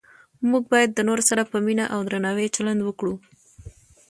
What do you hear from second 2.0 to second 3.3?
درناوي چلند وکړو